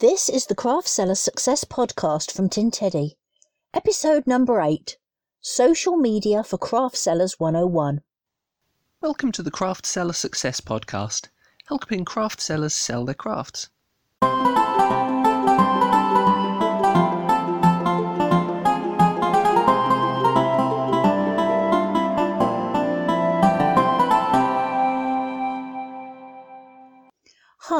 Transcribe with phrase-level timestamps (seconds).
[0.00, 3.16] This is the Craft Seller Success Podcast from Tin Teddy,
[3.74, 4.96] episode number 8
[5.40, 8.02] Social Media for Craft Sellers 101.
[9.00, 11.30] Welcome to the Craft Seller Success Podcast,
[11.66, 13.70] helping craft sellers sell their crafts.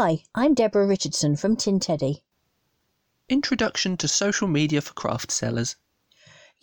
[0.09, 2.23] Hi, I'm Deborah Richardson from Tin Teddy.
[3.29, 5.77] Introduction to Social Media for Craft Sellers.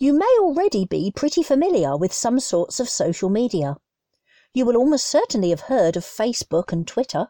[0.00, 3.76] You may already be pretty familiar with some sorts of social media.
[4.52, 7.28] You will almost certainly have heard of Facebook and Twitter.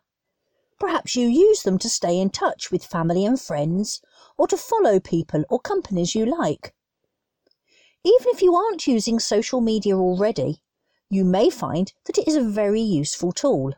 [0.80, 4.00] Perhaps you use them to stay in touch with family and friends,
[4.38, 6.74] or to follow people or companies you like.
[8.04, 10.62] Even if you aren't using social media already,
[11.10, 13.74] you may find that it is a very useful tool.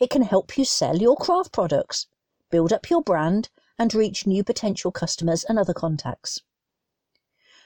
[0.00, 2.06] It can help you sell your craft products,
[2.50, 3.48] build up your brand,
[3.78, 6.42] and reach new potential customers and other contacts.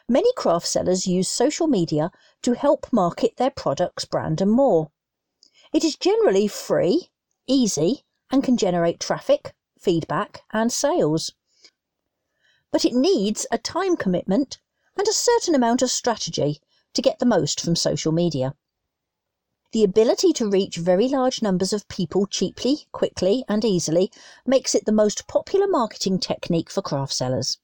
[0.08, 2.10] Many craft sellers use social media
[2.42, 4.90] to help market their products, brand, and more.
[5.72, 7.10] It is generally free,
[7.46, 11.32] easy, and can generate traffic, feedback, and sales.
[12.70, 14.58] But it needs a time commitment
[14.96, 16.60] and a certain amount of strategy
[16.94, 18.54] to get the most from social media.
[19.72, 24.10] The ability to reach very large numbers of people cheaply, quickly, and easily
[24.46, 27.58] makes it the most popular marketing technique for craft sellers.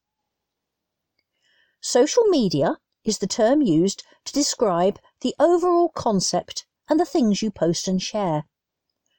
[1.80, 7.50] Social media is the term used to describe the overall concept and the things you
[7.50, 8.44] post and share.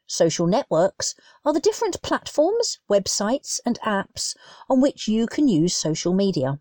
[0.05, 4.35] Social networks are the different platforms, websites, and apps
[4.69, 6.59] on which you can use social media.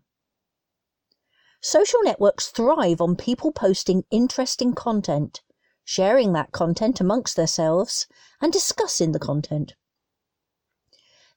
[1.61, 5.43] Social networks thrive on people posting interesting content
[5.85, 8.07] sharing that content amongst themselves,
[8.41, 9.75] and discussing the content.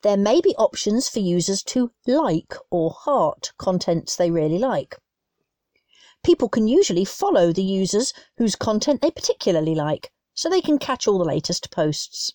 [0.03, 4.97] There may be options for users to like or heart contents they really like.
[6.25, 11.07] People can usually follow the users whose content they particularly like, so they can catch
[11.07, 12.33] all the latest posts.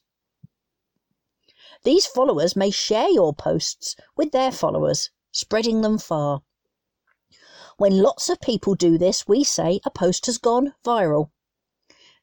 [1.84, 6.44] These followers may share your posts with their followers, spreading them far.
[7.78, 11.32] When lots of people do this, we say a post has gone viral.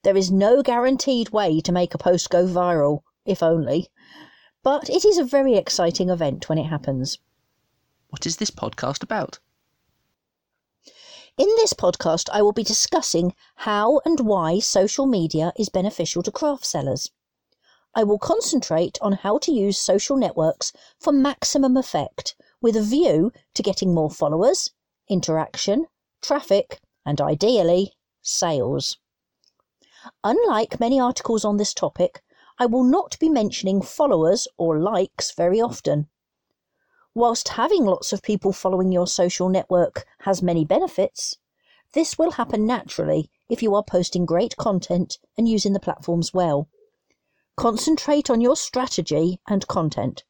[0.03, 3.91] There is no guaranteed way to make a post go viral, if only,
[4.63, 7.19] but it is a very exciting event when it happens.
[8.09, 9.41] What is this podcast about?
[11.37, 16.33] In this podcast, I will be discussing how and why social media is beneficial to
[16.33, 17.11] craft sellers.
[17.95, 23.33] I will concentrate on how to use social networks for maximum effect with a view
[23.53, 24.71] to getting more followers,
[25.09, 25.89] interaction,
[26.23, 28.97] traffic, and ideally, sales.
[30.25, 32.23] Unlike many articles on this topic,
[32.59, 36.09] I will not be mentioning followers or likes very often.
[37.15, 41.37] Whilst having lots of people following your social network has many benefits,
[41.93, 46.69] this will happen naturally if you are posting great content and using the platforms well.
[47.57, 50.25] Concentrate on your strategy and content.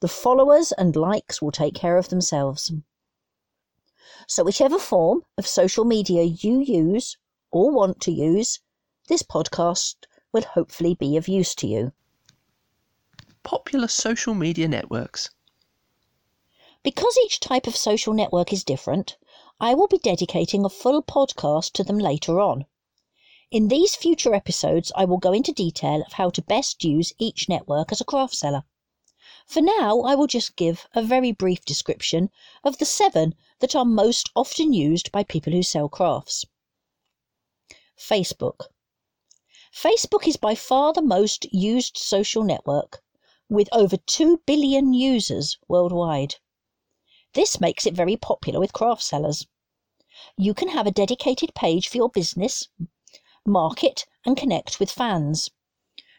[0.00, 2.70] The followers and likes will take care of themselves.
[4.28, 7.16] So, whichever form of social media you use
[7.50, 8.60] or want to use,
[9.08, 9.96] this podcast
[10.32, 11.92] will hopefully be of use to you.
[13.42, 15.30] Popular social media networks.
[16.82, 19.16] Because each type of social network is different,
[19.60, 22.64] I will be dedicating a full podcast to them later on.
[23.50, 27.48] In these future episodes, I will go into detail of how to best use each
[27.48, 28.62] network as a craft seller.
[29.46, 32.30] For now, I will just give a very brief description
[32.62, 36.46] of the seven that are most often used by people who sell crafts.
[37.98, 38.68] Facebook.
[39.72, 43.02] Facebook is by far the most used social network,
[43.48, 46.36] with over 2 billion users worldwide.
[47.34, 49.46] This makes it very popular with craft sellers.
[50.36, 52.68] You can have a dedicated page for your business,
[53.46, 55.50] market, and connect with fans.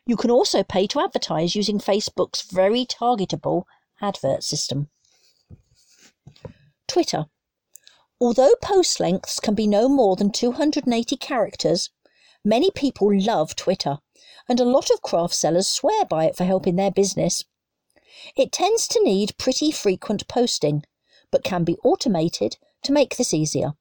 [0.05, 3.65] You can also pay to advertise using Facebook's very targetable
[4.01, 4.89] advert system.
[6.87, 7.25] Twitter.
[8.19, 11.89] Although post lengths can be no more than 280 characters,
[12.43, 13.99] Many people love Twitter,
[14.49, 17.45] and a lot of craft sellers swear by it for helping their business.
[18.35, 20.83] It tends to need pretty frequent posting,
[21.31, 23.73] but can be automated to make this easier.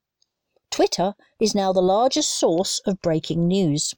[0.71, 3.95] Twitter is now the largest source of breaking news.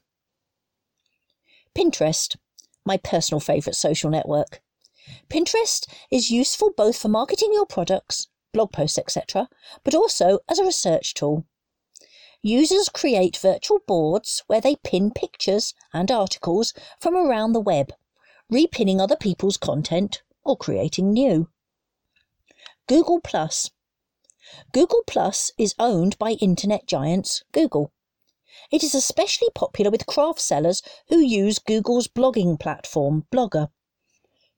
[1.75, 2.37] Pinterest,
[2.85, 4.61] my personal favourite social network.
[5.29, 9.49] Pinterest is useful both for marketing your products, blog posts, etc.,
[9.83, 11.45] but also as a research tool.
[12.45, 17.93] Users create virtual boards where they pin pictures and articles from around the web,
[18.51, 21.49] repinning other people's content or creating new.
[22.85, 23.71] Google Plus.
[24.73, 27.93] Google Plus is owned by internet giants Google.
[28.71, 33.69] It is especially popular with craft sellers who use Google's blogging platform, Blogger.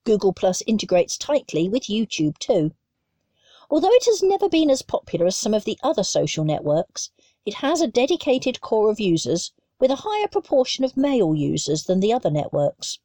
[0.06, 2.72] Google Plus integrates tightly with YouTube too.
[3.70, 7.12] Although it has never been as popular as some of the other social networks,
[7.46, 12.00] it has a dedicated core of users with a higher proportion of male users than
[12.00, 12.98] the other networks.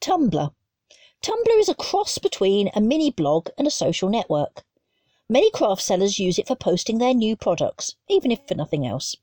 [0.00, 0.52] Tumblr.
[1.22, 4.62] Tumblr is a cross between a mini blog and a social network.
[5.26, 9.16] Many craft sellers use it for posting their new products, even if for nothing else.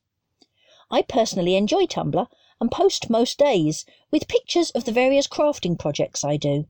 [0.89, 2.25] I personally enjoy Tumblr
[2.59, 6.65] and post most days with pictures of the various crafting projects I do.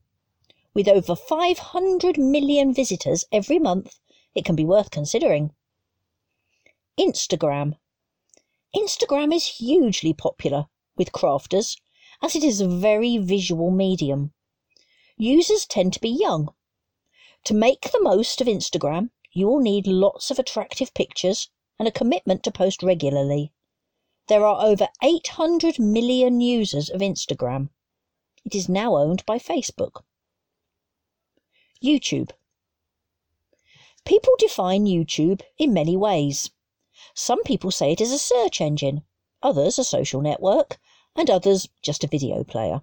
[0.74, 3.98] With over 500 million visitors every month,
[4.34, 5.54] it can be worth considering.
[7.00, 7.78] Instagram.
[8.76, 11.78] Instagram is hugely popular with crafters
[12.20, 14.34] as it is a very visual medium.
[15.16, 16.52] Users tend to be young.
[17.44, 21.48] To make the most of Instagram, you will need lots of attractive pictures
[21.78, 23.52] and a commitment to post regularly.
[24.28, 27.70] There are over 800 million users of Instagram.
[28.44, 30.02] It is now owned by Facebook.
[31.82, 32.32] YouTube.
[34.04, 36.50] People define YouTube in many ways.
[37.14, 39.02] Some people say it is a search engine,
[39.42, 40.78] others a social network,
[41.14, 42.80] and others just a video player.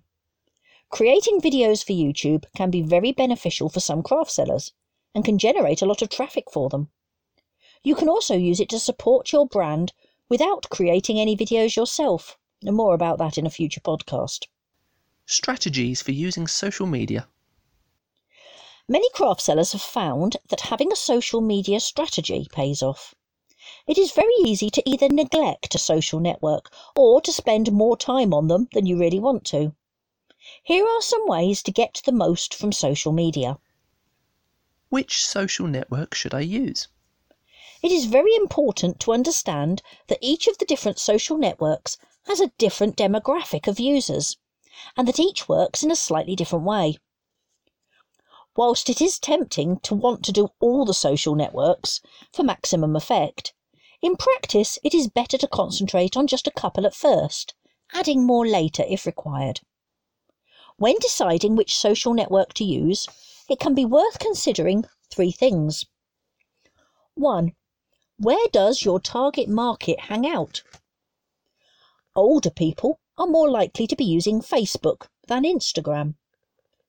[0.89, 4.73] Creating videos for YouTube can be very beneficial for some craft sellers
[5.15, 6.89] and can generate a lot of traffic for them.
[7.83, 9.93] You can also use it to support your brand
[10.29, 12.37] without creating any videos yourself.
[12.61, 14.47] And more about that in a future podcast.
[15.25, 17.27] Strategies for using social media.
[18.87, 23.15] Many craft sellers have found that having a social media strategy pays off.
[23.87, 28.33] It is very easy to either neglect a social network or to spend more time
[28.33, 29.73] on them than you really want to.
[30.63, 33.57] Here are some ways to get the most from social media.
[34.89, 36.87] Which social network should I use?
[37.81, 42.51] It is very important to understand that each of the different social networks has a
[42.59, 44.37] different demographic of users
[44.95, 46.97] and that each works in a slightly different way.
[48.55, 52.01] Whilst it is tempting to want to do all the social networks
[52.31, 53.53] for maximum effect,
[54.01, 57.53] in practice it is better to concentrate on just a couple at first,
[57.93, 59.61] adding more later if required.
[60.77, 63.07] When deciding which social network to use,
[63.49, 65.85] it can be worth considering three things.
[67.15, 67.53] 1.
[68.17, 70.63] Where does your target market hang out?
[72.15, 76.15] Older people are more likely to be using Facebook than Instagram.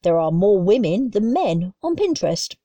[0.03, 2.57] There are more women than men on Pinterest.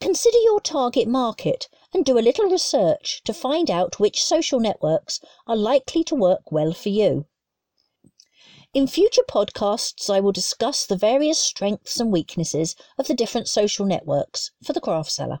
[0.00, 5.18] Consider your target market and do a little research to find out which social networks
[5.46, 7.24] are likely to work well for you.
[8.74, 13.86] In future podcasts, I will discuss the various strengths and weaknesses of the different social
[13.86, 15.38] networks for the craft seller.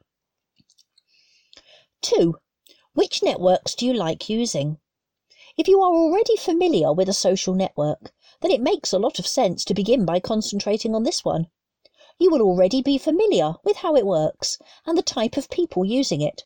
[2.00, 2.36] 2.
[2.94, 4.78] Which networks do you like using?
[5.58, 9.26] If you are already familiar with a social network, then it makes a lot of
[9.26, 11.48] sense to begin by concentrating on this one.
[12.18, 16.22] You will already be familiar with how it works and the type of people using
[16.22, 16.44] it.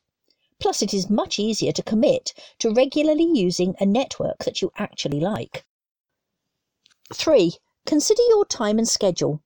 [0.58, 5.20] Plus, it is much easier to commit to regularly using a network that you actually
[5.20, 5.64] like.
[7.14, 7.56] 3.
[7.86, 9.42] Consider your time and schedule.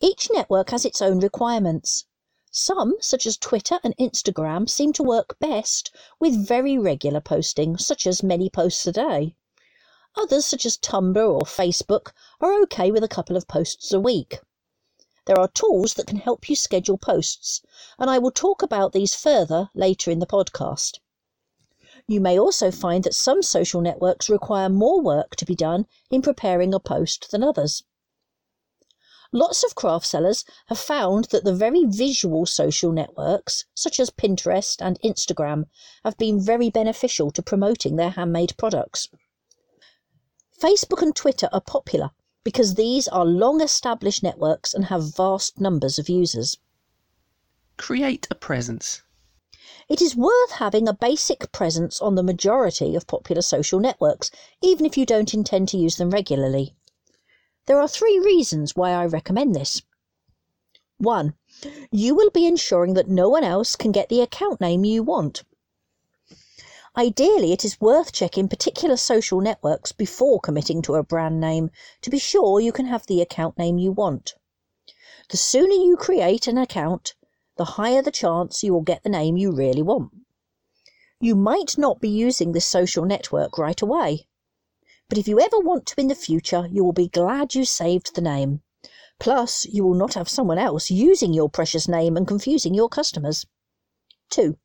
[0.00, 2.06] Each network has its own requirements.
[2.50, 8.06] Some, such as Twitter and Instagram, seem to work best with very regular posting, such
[8.06, 9.34] as many posts a day.
[10.14, 14.38] Others, such as Tumblr or Facebook, are okay with a couple of posts a week.
[15.26, 17.60] There are tools that can help you schedule posts,
[17.98, 21.00] and I will talk about these further later in the podcast.
[22.06, 26.22] You may also find that some social networks require more work to be done in
[26.22, 27.82] preparing a post than others.
[29.32, 34.80] Lots of craft sellers have found that the very visual social networks, such as Pinterest
[34.80, 35.64] and Instagram,
[36.04, 39.08] have been very beneficial to promoting their handmade products.
[40.56, 42.12] Facebook and Twitter are popular
[42.46, 46.56] because these are long established networks and have vast numbers of users.
[47.76, 49.02] Create a presence.
[49.88, 54.30] It is worth having a basic presence on the majority of popular social networks,
[54.62, 56.76] even if you don't intend to use them regularly.
[57.66, 59.82] There are three reasons why I recommend this.
[60.98, 61.34] 1.
[61.90, 65.42] You will be ensuring that no one else can get the account name you want.
[66.98, 72.08] Ideally, it is worth checking particular social networks before committing to a brand name to
[72.08, 74.34] be sure you can have the account name you want.
[75.28, 77.14] The sooner you create an account,
[77.56, 80.10] the higher the chance you will get the name you really want.
[81.20, 84.26] You might not be using this social network right away,
[85.10, 88.14] but if you ever want to in the future, you will be glad you saved
[88.14, 88.62] the name.
[89.20, 93.44] Plus, you will not have someone else using your precious name and confusing your customers.
[94.30, 94.56] 2.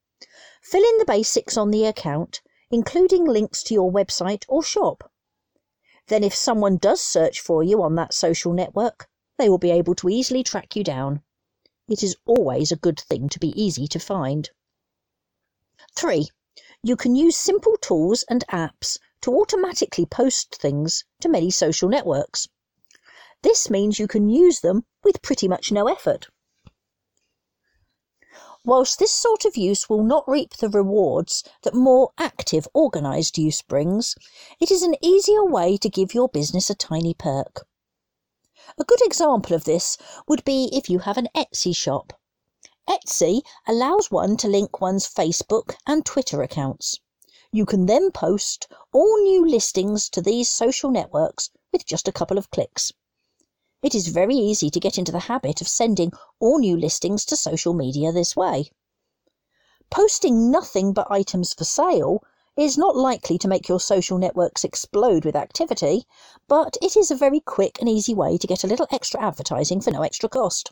[0.61, 5.11] Fill in the basics on the account, including links to your website or shop.
[6.07, 9.95] Then, if someone does search for you on that social network, they will be able
[9.95, 11.23] to easily track you down.
[11.87, 14.51] It is always a good thing to be easy to find.
[15.95, 16.29] 3.
[16.83, 22.47] You can use simple tools and apps to automatically post things to many social networks.
[23.41, 26.27] This means you can use them with pretty much no effort.
[28.63, 33.63] Whilst this sort of use will not reap the rewards that more active, organised use
[33.63, 34.15] brings,
[34.59, 37.67] it is an easier way to give your business a tiny perk.
[38.77, 42.13] A good example of this would be if you have an Etsy shop.
[42.87, 46.99] Etsy allows one to link one's Facebook and Twitter accounts.
[47.51, 52.37] You can then post all new listings to these social networks with just a couple
[52.37, 52.93] of clicks.
[53.83, 57.35] It is very easy to get into the habit of sending all new listings to
[57.35, 58.69] social media this way.
[59.89, 62.23] Posting nothing but items for sale
[62.55, 66.05] is not likely to make your social networks explode with activity,
[66.47, 69.81] but it is a very quick and easy way to get a little extra advertising
[69.81, 70.71] for no extra cost.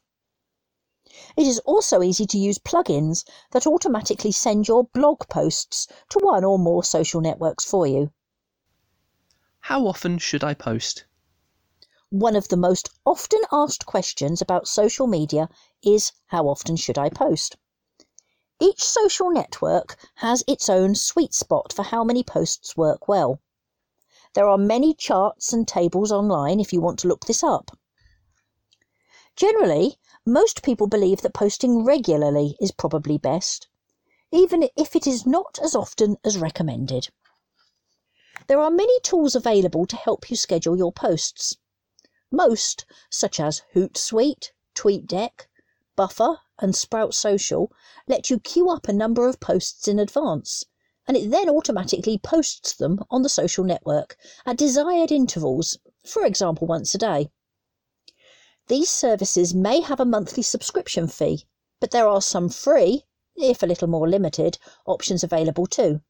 [1.36, 6.44] It is also easy to use plugins that automatically send your blog posts to one
[6.44, 8.12] or more social networks for you.
[9.62, 11.06] How often should I post?
[12.12, 15.48] One of the most often asked questions about social media
[15.84, 17.56] is how often should I post?
[18.60, 23.40] Each social network has its own sweet spot for how many posts work well.
[24.34, 27.78] There are many charts and tables online if you want to look this up.
[29.36, 33.68] Generally, most people believe that posting regularly is probably best,
[34.32, 37.10] even if it is not as often as recommended.
[38.48, 41.56] There are many tools available to help you schedule your posts.
[42.32, 45.48] Most, such as Hootsuite, TweetDeck,
[45.96, 47.72] Buffer, and Sprout Social,
[48.08, 50.64] let you queue up a number of posts in advance,
[51.08, 56.68] and it then automatically posts them on the social network at desired intervals, for example,
[56.68, 57.32] once a day.
[58.68, 61.48] These services may have a monthly subscription fee,
[61.80, 63.06] but there are some free,
[63.36, 66.02] if a little more limited, options available too.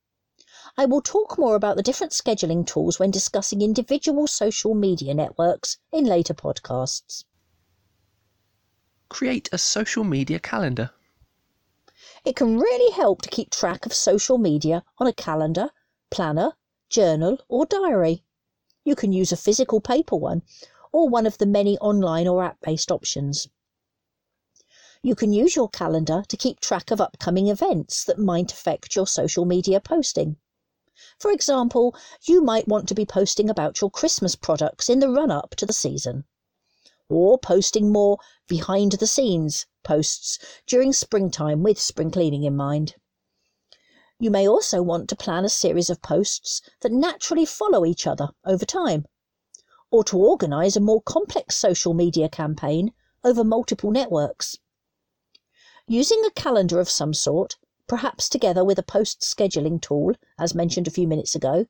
[0.79, 5.77] I will talk more about the different scheduling tools when discussing individual social media networks
[5.91, 7.25] in later podcasts.
[9.09, 10.91] Create a social media calendar.
[12.23, 15.71] It can really help to keep track of social media on a calendar,
[16.09, 16.53] planner,
[16.87, 18.23] journal, or diary.
[18.85, 20.43] You can use a physical paper one
[20.93, 23.49] or one of the many online or app based options.
[25.01, 29.07] You can use your calendar to keep track of upcoming events that might affect your
[29.07, 30.37] social media posting.
[31.17, 35.31] For example, you might want to be posting about your Christmas products in the run
[35.31, 36.25] up to the season,
[37.07, 42.95] or posting more behind the scenes posts during springtime with spring cleaning in mind.
[44.19, 48.29] You may also want to plan a series of posts that naturally follow each other
[48.43, 49.05] over time,
[49.91, 54.57] or to organise a more complex social media campaign over multiple networks.
[55.87, 57.57] Using a calendar of some sort
[57.89, 61.65] perhaps together with a post scheduling tool, as mentioned a few minutes ago,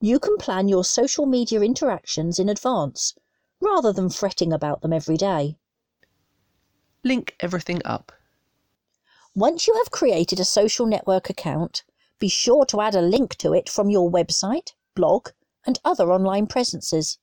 [0.00, 3.14] you can plan your social media interactions in advance
[3.60, 5.56] rather than fretting about them every day.
[7.04, 8.10] Link everything up.
[9.34, 11.84] Once you have created a social network account,
[12.18, 15.28] be sure to add a link to it from your website, blog,
[15.64, 17.18] and other online presences.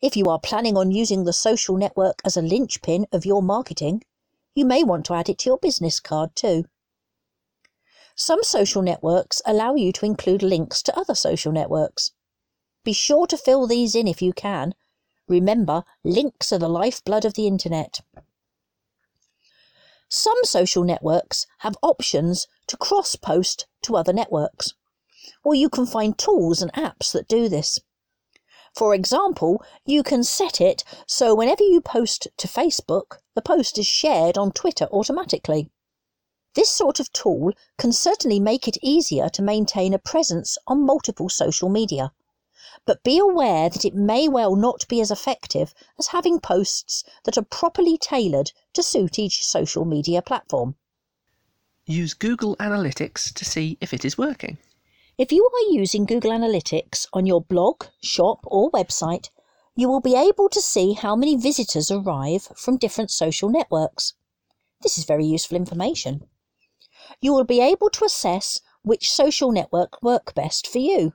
[0.00, 4.04] If you are planning on using the social network as a linchpin of your marketing,
[4.54, 6.64] you may want to add it to your business card too.
[8.20, 12.10] Some social networks allow you to include links to other social networks.
[12.82, 14.74] Be sure to fill these in if you can.
[15.28, 18.00] Remember, links are the lifeblood of the internet.
[20.08, 24.74] Some social networks have options to cross post to other networks,
[25.44, 27.78] or you can find tools and apps that do this.
[28.74, 33.86] For example, you can set it so whenever you post to Facebook, the post is
[33.86, 35.70] shared on Twitter automatically.
[36.58, 41.28] This sort of tool can certainly make it easier to maintain a presence on multiple
[41.28, 42.10] social media.
[42.84, 47.38] But be aware that it may well not be as effective as having posts that
[47.38, 50.74] are properly tailored to suit each social media platform.
[51.86, 54.58] Use Google Analytics to see if it is working.
[55.16, 59.30] If you are using Google Analytics on your blog, shop, or website,
[59.76, 64.14] you will be able to see how many visitors arrive from different social networks.
[64.82, 66.26] This is very useful information
[67.20, 71.14] you will be able to assess which social network work best for you.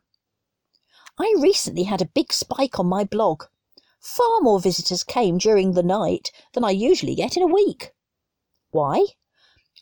[1.18, 3.44] I recently had a big spike on my blog.
[4.00, 7.92] Far more visitors came during the night than I usually get in a week.
[8.72, 9.06] Why?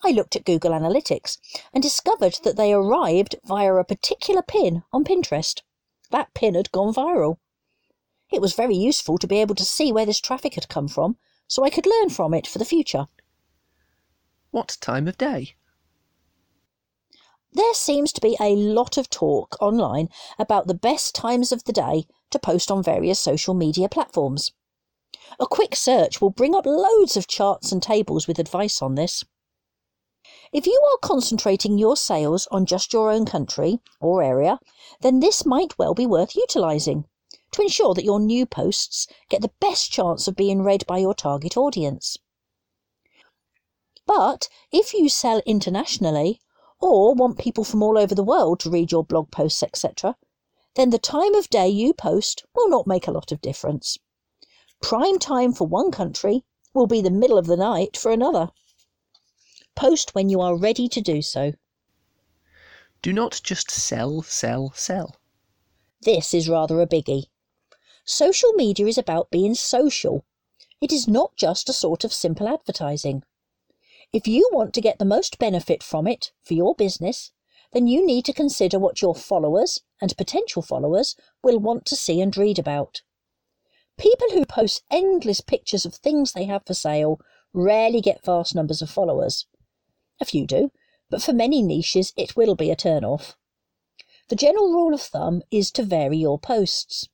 [0.03, 1.37] I looked at Google Analytics
[1.73, 5.61] and discovered that they arrived via a particular pin on Pinterest.
[6.09, 7.37] That pin had gone viral.
[8.31, 11.17] It was very useful to be able to see where this traffic had come from
[11.47, 13.07] so I could learn from it for the future.
[14.51, 15.55] What time of day?
[17.53, 20.07] There seems to be a lot of talk online
[20.39, 24.53] about the best times of the day to post on various social media platforms.
[25.37, 29.25] A quick search will bring up loads of charts and tables with advice on this.
[30.53, 34.59] If you are concentrating your sales on just your own country or area,
[35.01, 37.05] then this might well be worth utilising
[37.51, 41.13] to ensure that your new posts get the best chance of being read by your
[41.13, 42.17] target audience.
[44.05, 46.39] But if you sell internationally
[46.81, 50.17] or want people from all over the world to read your blog posts, etc.,
[50.75, 53.97] then the time of day you post will not make a lot of difference.
[54.81, 58.49] Prime time for one country will be the middle of the night for another.
[59.75, 61.53] Post when you are ready to do so.
[63.01, 65.17] Do not just sell, sell, sell.
[66.01, 67.25] This is rather a biggie.
[68.05, 70.25] Social media is about being social.
[70.81, 73.23] It is not just a sort of simple advertising.
[74.13, 77.31] If you want to get the most benefit from it for your business,
[77.71, 82.19] then you need to consider what your followers and potential followers will want to see
[82.19, 83.03] and read about.
[83.97, 87.21] People who post endless pictures of things they have for sale
[87.53, 89.45] rarely get vast numbers of followers.
[90.19, 90.71] A few do,
[91.09, 93.37] but for many niches it will be a turn off.
[94.27, 97.07] The general rule of thumb is to vary your posts.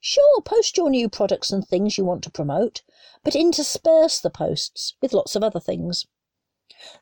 [0.00, 2.82] Sure, post your new products and things you want to promote,
[3.24, 6.06] but intersperse the posts with lots of other things.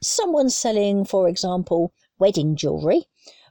[0.02, 3.06] Someone selling, for example, wedding jewellery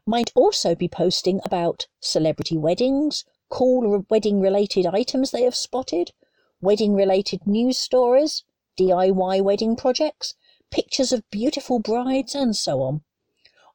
[0.06, 6.12] might also be posting about celebrity weddings, cool wedding related items they have spotted,
[6.62, 8.44] wedding related news stories,
[8.78, 10.36] DIY wedding projects,
[10.72, 13.04] pictures of beautiful brides, and so on.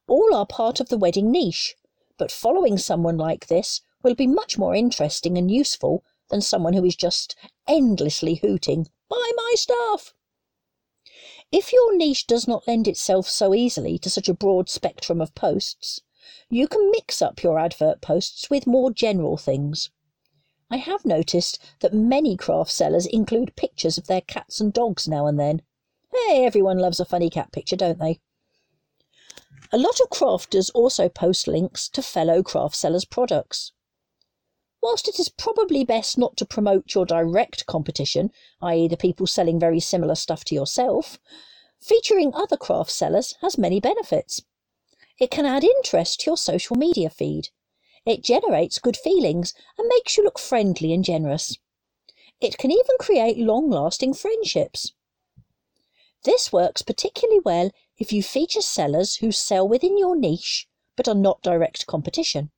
[0.07, 1.75] All are part of the wedding niche,
[2.17, 6.85] but following someone like this will be much more interesting and useful than someone who
[6.85, 7.35] is just
[7.67, 10.13] endlessly hooting, Buy my stuff!
[11.51, 15.35] If your niche does not lend itself so easily to such a broad spectrum of
[15.35, 16.01] posts,
[16.49, 19.91] you can mix up your advert posts with more general things.
[20.71, 25.27] I have noticed that many craft sellers include pictures of their cats and dogs now
[25.27, 25.61] and then.
[26.11, 28.19] Hey, everyone loves a funny cat picture, don't they?
[29.71, 33.71] A lot of crafters also post links to fellow craft sellers' products.
[34.85, 39.59] Whilst it is probably best not to promote your direct competition, i.e., the people selling
[39.59, 41.17] very similar stuff to yourself,
[41.81, 44.43] featuring other craft sellers has many benefits.
[45.19, 47.49] It can add interest to your social media feed.
[48.05, 51.57] It generates good feelings and makes you look friendly and generous.
[52.39, 54.93] It can even create long lasting friendships.
[56.25, 61.15] This works particularly well if you feature sellers who sell within your niche but are
[61.15, 62.51] not direct competition.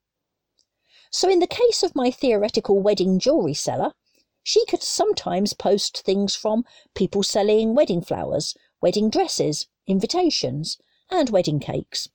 [1.10, 3.94] So, in the case of my theoretical wedding jewellery seller,
[4.42, 10.78] she could sometimes post things from people selling wedding flowers, wedding dresses, invitations,
[11.10, 12.08] and wedding cakes.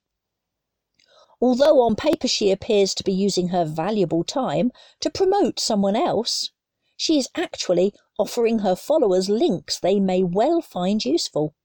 [1.41, 6.51] Although on paper she appears to be using her valuable time to promote someone else,
[6.95, 11.55] she is actually offering her followers links they may well find useful,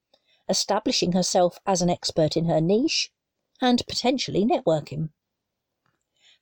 [0.48, 3.12] establishing herself as an expert in her niche,
[3.60, 5.10] and potentially networking.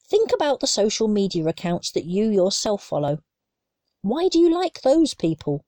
[0.09, 3.25] Think about the social media accounts that you yourself follow.
[4.03, 5.65] Why do you like those people?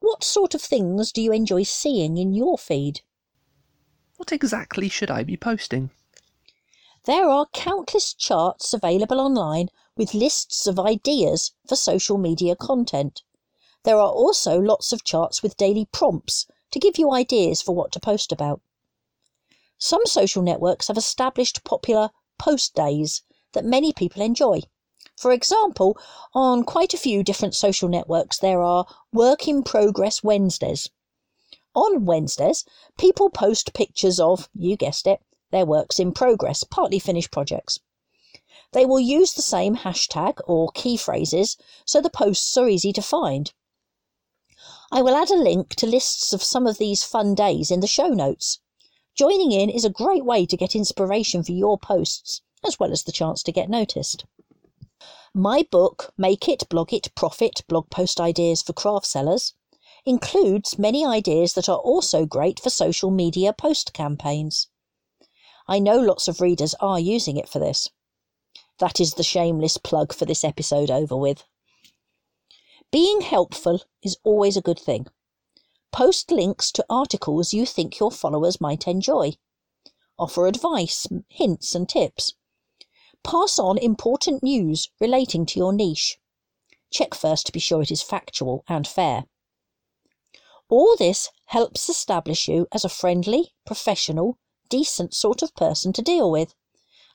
[0.00, 3.02] What sort of things do you enjoy seeing in your feed?
[4.16, 5.90] What exactly should I be posting?
[7.04, 13.22] There are countless charts available online with lists of ideas for social media content.
[13.84, 17.92] There are also lots of charts with daily prompts to give you ideas for what
[17.92, 18.60] to post about.
[19.78, 23.22] Some social networks have established popular post days
[23.58, 24.60] that many people enjoy.
[25.16, 25.98] For example,
[26.32, 30.88] on quite a few different social networks, there are Work in Progress Wednesdays.
[31.74, 32.64] On Wednesdays,
[32.96, 37.80] people post pictures of, you guessed it, their works in progress, partly finished projects.
[38.70, 43.02] They will use the same hashtag or key phrases so the posts are easy to
[43.02, 43.52] find.
[44.92, 47.88] I will add a link to lists of some of these fun days in the
[47.88, 48.60] show notes.
[49.16, 53.04] Joining in is a great way to get inspiration for your posts as well as
[53.04, 54.24] the chance to get noticed.
[55.34, 59.54] My book, Make It, Blog It, Profit Blog Post Ideas for Craft Sellers,
[60.04, 64.68] includes many ideas that are also great for social media post campaigns.
[65.68, 67.88] I know lots of readers are using it for this.
[68.78, 71.44] That is the shameless plug for this episode over with.
[72.90, 75.08] Being helpful is always a good thing.
[75.92, 79.32] Post links to articles you think your followers might enjoy.
[80.18, 82.32] Offer advice, hints, and tips.
[83.24, 86.18] Pass on important news relating to your niche.
[86.90, 89.24] Check first to be sure it is factual and fair.
[90.68, 96.30] All this helps establish you as a friendly, professional, decent sort of person to deal
[96.30, 96.54] with,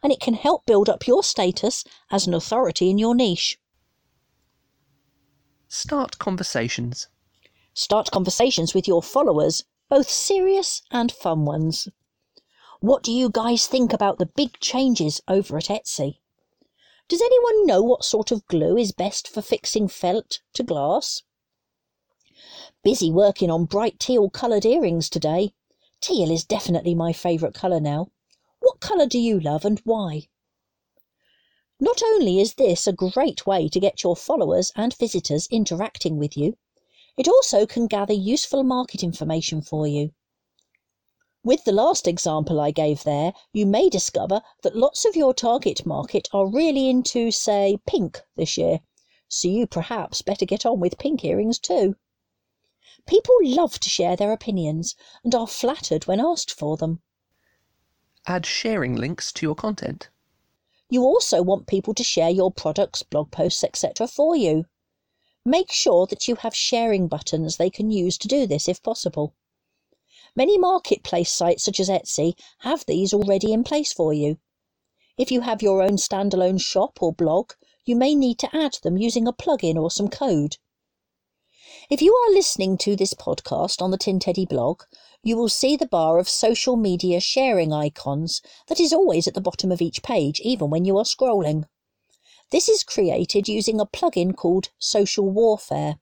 [0.01, 3.57] and it can help build up your status as an authority in your niche.
[5.67, 7.07] Start conversations.
[7.73, 11.87] Start conversations with your followers, both serious and fun ones.
[12.83, 16.19] What do you guys think about the big changes over at Etsy?
[17.07, 21.23] Does anyone know what sort of glue is best for fixing felt to glass?
[22.83, 25.53] Busy working on bright teal coloured earrings today.
[26.01, 28.11] Teal is definitely my favourite colour now.
[28.59, 30.27] What colour do you love and why?
[31.79, 36.35] Not only is this a great way to get your followers and visitors interacting with
[36.35, 36.57] you,
[37.15, 40.11] it also can gather useful market information for you.
[41.45, 45.85] With the last example I gave there, you may discover that lots of your target
[45.85, 48.79] market are really into, say, pink this year,
[49.27, 51.97] so you perhaps better get on with pink earrings too.
[53.05, 57.01] People love to share their opinions and are flattered when asked for them.
[58.25, 60.09] Add sharing links to your content.
[60.89, 64.07] You also want people to share your products, blog posts, etc.
[64.07, 64.63] for you.
[65.43, 69.35] Make sure that you have sharing buttons they can use to do this if possible.
[70.35, 74.37] Many marketplace sites such as Etsy have these already in place for you.
[75.17, 77.51] If you have your own standalone shop or blog,
[77.85, 80.57] you may need to add them using a plugin or some code.
[81.89, 84.81] If you are listening to this podcast on the Tin Teddy blog,
[85.21, 89.41] you will see the bar of social media sharing icons that is always at the
[89.41, 91.65] bottom of each page, even when you are scrolling.
[92.51, 95.99] This is created using a plugin called Social Warfare.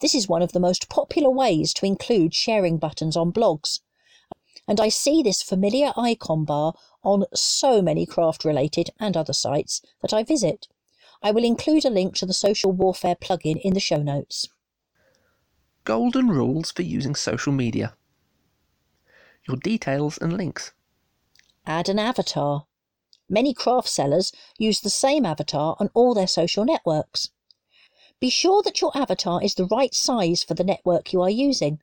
[0.00, 3.80] This is one of the most popular ways to include sharing buttons on blogs.
[4.66, 9.80] And I see this familiar icon bar on so many craft related and other sites
[10.02, 10.68] that I visit.
[11.22, 14.48] I will include a link to the Social Warfare plugin in the show notes.
[15.84, 17.94] Golden rules for using social media
[19.48, 20.72] your details and links.
[21.66, 22.66] Add an avatar.
[23.28, 27.30] Many craft sellers use the same avatar on all their social networks.
[28.20, 31.80] Be sure that your avatar is the right size for the network you are using,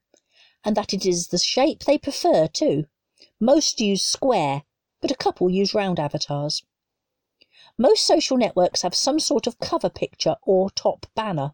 [0.66, 2.88] and that it is the shape they prefer too.
[3.40, 4.64] Most use square,
[5.00, 6.64] but a couple use round avatars.
[7.78, 11.54] Most social networks have some sort of cover picture or top banner.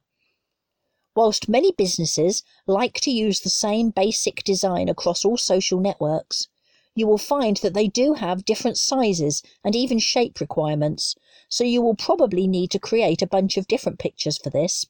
[1.16, 6.48] Whilst many businesses like to use the same basic design across all social networks,
[6.96, 11.16] you will find that they do have different sizes and even shape requirements,
[11.50, 14.86] so you will probably need to create a bunch of different pictures for this.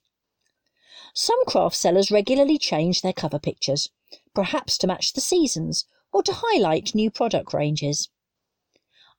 [1.13, 3.89] Some craft sellers regularly change their cover pictures,
[4.33, 8.09] perhaps to match the seasons or to highlight new product ranges.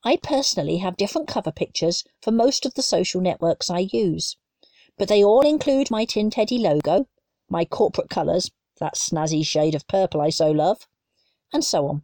[0.05, 4.37] I personally have different cover pictures for most of the social networks I use
[4.99, 7.09] but they all include my Tin Teddy logo,
[7.49, 10.87] my corporate colours, that snazzy shade of purple I so love,
[11.51, 12.03] and so on.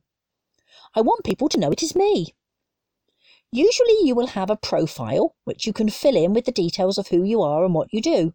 [0.95, 2.35] I want people to know it is me.
[3.51, 7.09] Usually you will have a profile which you can fill in with the details of
[7.09, 8.35] who you are and what you do.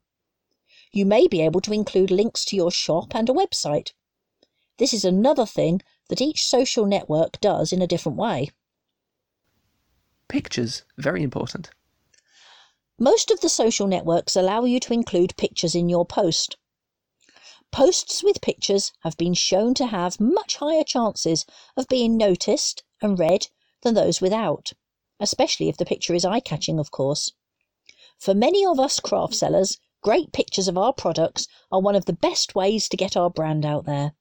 [0.92, 3.94] You may be able to include links to your shop and a website.
[4.78, 8.52] This is another thing that each social network does in a different way.
[10.28, 11.70] Pictures, very important.
[13.00, 16.58] Most of the social networks allow you to include pictures in your post.
[17.74, 21.44] Posts with pictures have been shown to have much higher chances
[21.76, 23.48] of being noticed and read
[23.82, 24.74] than those without,
[25.20, 27.32] especially if the picture is eye catching, of course.
[28.20, 32.14] For many of us craft sellers, great pictures of our products are one of the
[32.14, 34.14] best ways to get our brand out there.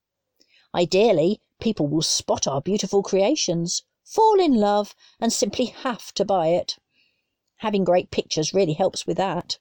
[0.74, 6.48] Ideally, people will spot our beautiful creations, fall in love, and simply have to buy
[6.48, 6.78] it.
[7.56, 9.58] Having great pictures really helps with that.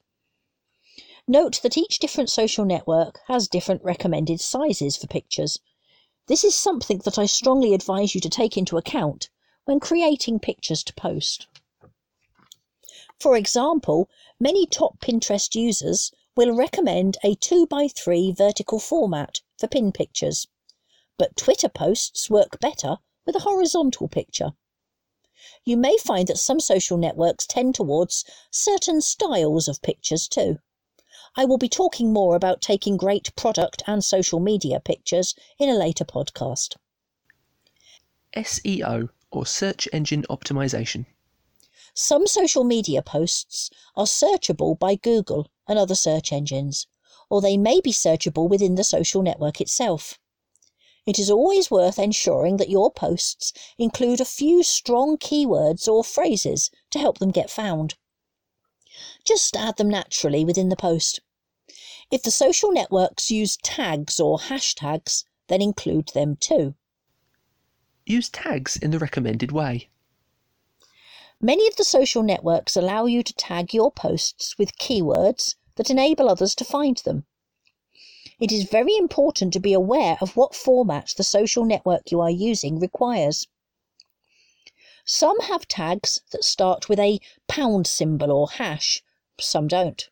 [1.31, 5.59] Note that each different social network has different recommended sizes for pictures.
[6.27, 9.29] This is something that I strongly advise you to take into account
[9.63, 11.47] when creating pictures to post.
[13.17, 14.09] For example,
[14.41, 20.49] many top Pinterest users will recommend a 2x3 vertical format for pin pictures,
[21.17, 24.51] but Twitter posts work better with a horizontal picture
[25.63, 30.59] you may find that some social networks tend towards certain styles of pictures too.
[31.35, 35.77] I will be talking more about taking great product and social media pictures in a
[35.77, 36.75] later podcast.
[38.35, 41.05] SEO or search engine optimization.
[41.93, 46.87] Some social media posts are searchable by Google and other search engines,
[47.29, 50.19] or they may be searchable within the social network itself.
[51.05, 56.69] It is always worth ensuring that your posts include a few strong keywords or phrases
[56.89, 57.95] to help them get found.
[59.23, 61.19] Just add them naturally within the post.
[62.11, 66.75] If the social networks use tags or hashtags, then include them too.
[68.05, 69.89] Use tags in the recommended way.
[71.39, 76.29] Many of the social networks allow you to tag your posts with keywords that enable
[76.29, 77.25] others to find them.
[78.39, 82.29] It is very important to be aware of what format the social network you are
[82.29, 83.47] using requires.
[85.13, 87.19] Some have tags that start with a
[87.49, 89.03] pound symbol or hash,
[89.41, 90.09] some don't.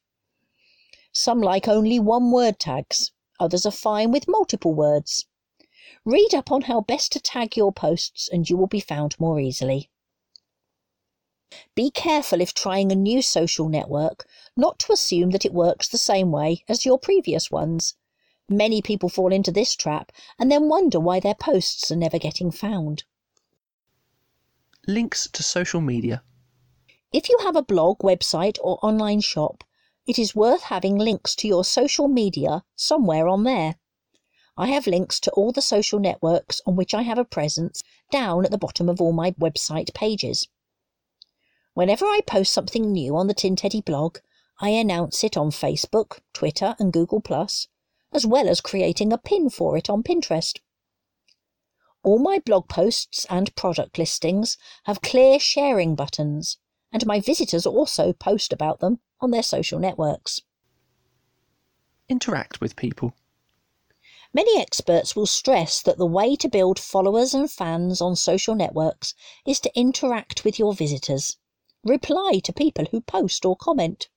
[1.14, 5.26] Some like only one word tags, others are fine with multiple words.
[6.04, 9.40] Read up on how best to tag your posts and you will be found more
[9.40, 9.90] easily.
[11.76, 15.98] Be careful if trying a new social network not to assume that it works the
[15.98, 17.96] same way as your previous ones
[18.50, 22.50] Many people fall into this trap and then wonder why their posts are never getting
[22.50, 23.04] found.
[24.88, 26.24] Links to social media.
[27.12, 29.64] If you have a blog, website, or online shop,
[30.08, 33.76] it is worth having links to your social media somewhere on there.
[34.58, 38.46] I have links to all the social networks on which I have a presence down
[38.46, 40.48] at the bottom of all my website pages.
[41.74, 44.18] Whenever I post something new on the Tin Teddy blog,
[44.60, 47.24] I announce it on Facebook, Twitter, and Google
[48.12, 50.60] as well as creating a pin for it on Pinterest.
[52.02, 56.58] All my blog posts and product listings have clear sharing buttons,
[56.92, 60.42] and my visitors also post about them on their social networks.
[62.08, 63.14] Interact with people.
[64.34, 69.14] Many experts will stress that the way to build followers and fans on social networks
[69.46, 71.38] is to interact with your visitors.
[71.84, 74.08] Reply to people who post or comment.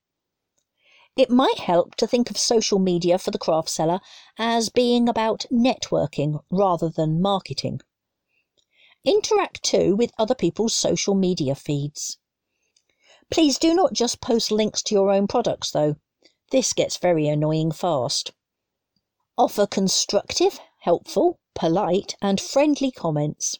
[1.14, 4.00] It might help to think of social media for the craft seller
[4.38, 7.82] as being about networking rather than marketing.
[9.04, 12.16] Interact too with other people's social media feeds.
[13.30, 15.96] Please do not just post links to your own products though.
[16.50, 18.32] This gets very annoying fast.
[19.36, 23.56] Offer constructive, helpful, polite, and friendly comments.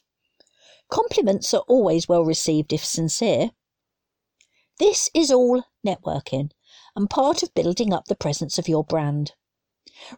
[0.89, 3.51] Compliments are always well received if sincere.
[4.79, 6.49] This is all networking
[6.95, 9.33] and part of building up the presence of your brand.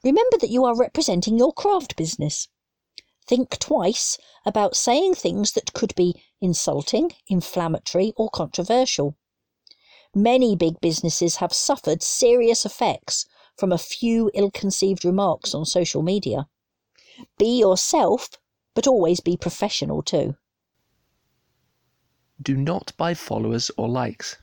[0.04, 2.48] Remember that you are representing your craft business.
[3.28, 9.18] Think twice about saying things that could be insulting, inflammatory, or controversial.
[10.14, 13.26] Many big businesses have suffered serious effects
[13.58, 16.48] from a few ill conceived remarks on social media.
[17.38, 18.30] Be yourself,
[18.74, 20.36] but always be professional too.
[22.42, 24.38] Do not buy followers or likes.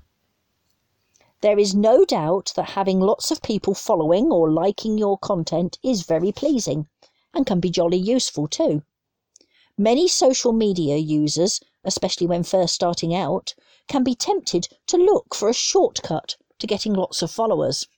[1.43, 6.03] There is no doubt that having lots of people following or liking your content is
[6.03, 6.87] very pleasing
[7.35, 8.85] and can be jolly useful too.
[9.77, 13.57] Many social media users, especially when first starting out,
[13.89, 17.89] can be tempted to look for a shortcut to getting lots of followers.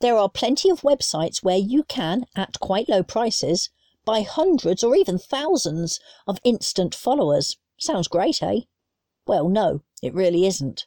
[0.00, 3.70] There are plenty of websites where you can, at quite low prices,
[4.04, 7.56] buy hundreds or even thousands of instant followers.
[7.78, 8.60] Sounds great, eh?
[9.26, 10.86] Well, no, it really isn't.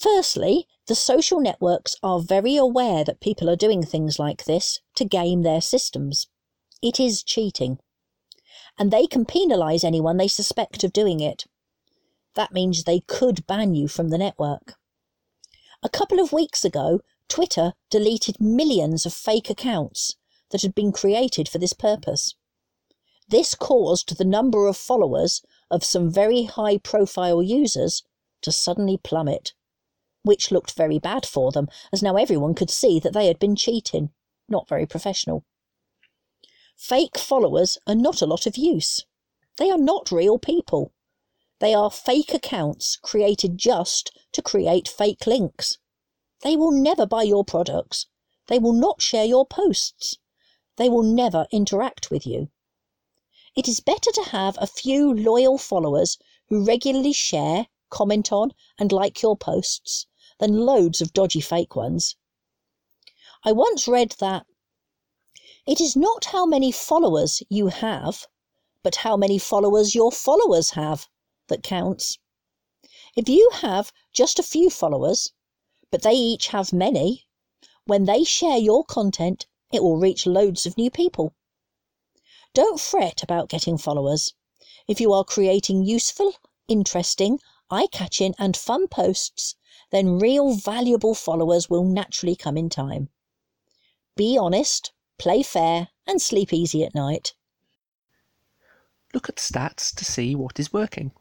[0.00, 5.04] Firstly, the social networks are very aware that people are doing things like this to
[5.04, 6.26] game their systems.
[6.80, 7.78] It is cheating.
[8.78, 11.44] And they can penalise anyone they suspect of doing it.
[12.34, 14.78] That means they could ban you from the network.
[15.82, 20.16] A couple of weeks ago, Twitter deleted millions of fake accounts
[20.48, 22.34] that had been created for this purpose.
[23.28, 28.02] This caused the number of followers of some very high profile users
[28.40, 29.52] to suddenly plummet
[30.22, 33.56] which looked very bad for them, as now everyone could see that they had been
[33.56, 34.10] cheating.
[34.48, 35.44] Not very professional.
[36.76, 39.04] Fake followers are not a lot of use.
[39.56, 40.92] They are not real people.
[41.58, 45.78] They are fake accounts created just to create fake links.
[46.42, 48.06] They will never buy your products.
[48.48, 50.18] They will not share your posts.
[50.76, 52.50] They will never interact with you.
[53.56, 58.92] It is better to have a few loyal followers who regularly share, comment on, and
[58.92, 60.06] like your posts
[60.40, 62.16] than loads of dodgy fake ones.
[63.44, 64.46] I once read that
[65.66, 68.26] it is not how many followers you have,
[68.82, 71.08] but how many followers your followers have
[71.48, 72.18] that counts.
[73.14, 75.32] If you have just a few followers,
[75.90, 77.26] but they each have many,
[77.84, 81.34] when they share your content, it will reach loads of new people.
[82.54, 84.32] Don't fret about getting followers.
[84.88, 86.34] If you are creating useful,
[86.66, 89.54] interesting, eye catching, and fun posts,
[89.90, 93.08] then real valuable followers will naturally come in time.
[94.16, 97.34] Be honest, play fair, and sleep easy at night.
[99.12, 101.12] Look at stats to see what is working.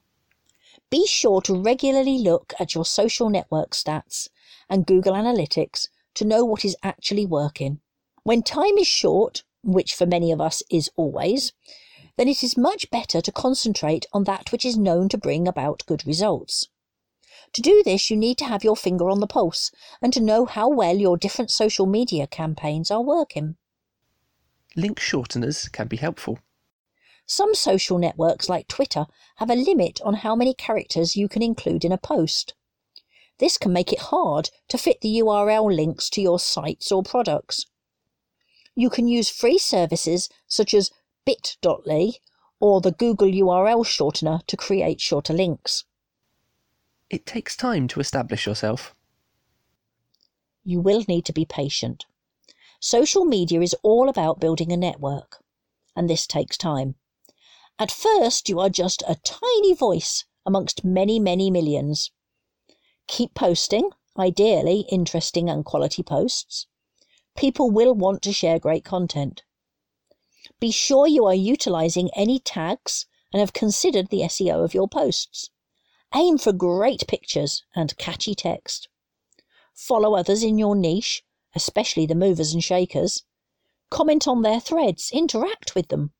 [0.90, 4.30] Be sure to regularly look at your social network stats
[4.70, 7.80] and Google Analytics to know what is actually working.
[8.24, 11.54] When time is short, which for many of us is always,
[12.18, 15.86] then it is much better to concentrate on that which is known to bring about
[15.86, 16.68] good results.
[17.54, 20.46] To do this, you need to have your finger on the pulse and to know
[20.46, 23.58] how well your different social media campaigns are working.
[24.76, 26.40] Link shorteners can be helpful.
[27.26, 29.08] Some social networks like Twitter
[29.38, 32.54] have a limit on how many characters you can include in a post.
[33.40, 37.66] This can make it hard to fit the URL links to your sites or products.
[38.76, 40.92] You can use free services such as
[41.26, 42.14] bit.ly
[42.60, 45.86] or the Google URL shortener to create shorter links.
[47.10, 48.94] It takes time to establish yourself.
[50.64, 52.06] You will need to be patient.
[52.80, 55.44] Social media is all about building a network,
[55.96, 56.96] and this takes time.
[57.80, 62.12] At first, you are just a tiny voice amongst many, many millions.
[63.08, 66.68] Keep posting, ideally interesting and quality posts.
[67.36, 69.44] People will want to share great content.
[70.60, 75.50] Be sure you are utilizing any tags and have considered the SEO of your posts.
[76.16, 78.90] Aim for great pictures and catchy text.
[79.76, 83.24] Follow others in your niche, especially the movers and shakers.
[83.92, 86.12] Comment on their threads, interact with them.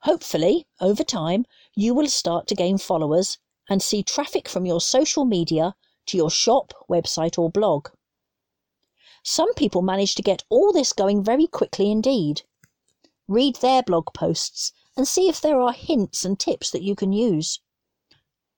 [0.00, 5.24] Hopefully, over time, you will start to gain followers and see traffic from your social
[5.24, 7.88] media to your shop, website, or blog.
[9.22, 12.42] Some people manage to get all this going very quickly indeed.
[13.28, 17.12] Read their blog posts and see if there are hints and tips that you can
[17.12, 17.60] use.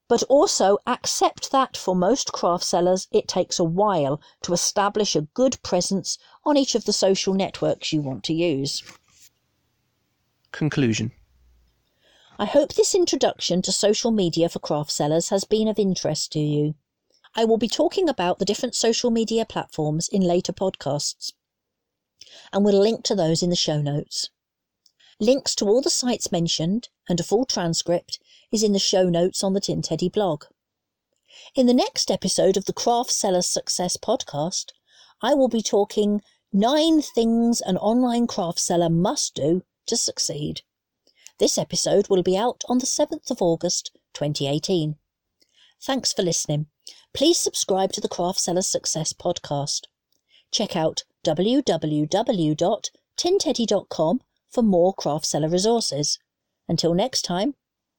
[0.08, 5.22] But also accept that for most craft sellers, it takes a while to establish a
[5.22, 8.82] good presence on each of the social networks you want to use.
[10.52, 11.12] Conclusion
[12.38, 16.40] I hope this introduction to social media for craft sellers has been of interest to
[16.40, 16.74] you.
[17.36, 21.32] I will be talking about the different social media platforms in later podcasts,
[22.52, 24.30] and will link to those in the show notes.
[25.20, 28.18] Links to all the sites mentioned and a full transcript
[28.54, 30.44] is in the show notes on the Tin Teddy blog.
[31.56, 34.66] In the next episode of the Craft Seller Success podcast,
[35.20, 40.60] I will be talking nine things an online craft seller must do to succeed.
[41.40, 44.94] This episode will be out on the 7th of August 2018.
[45.82, 46.66] Thanks for listening.
[47.12, 49.86] Please subscribe to the Craft Seller Success podcast.
[50.52, 56.20] Check out www.tinteddy.com for more craft seller resources.
[56.68, 57.56] Until next time,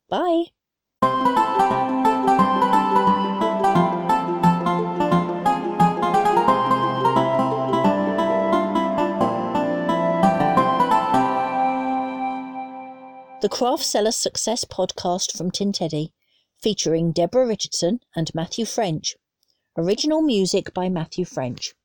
[0.09, 0.45] bye.
[13.41, 16.13] The Craft Seller Success Podcast from Tin Teddy,
[16.57, 19.17] featuring Deborah Richardson and Matthew French.
[19.77, 21.75] Original music by Matthew French.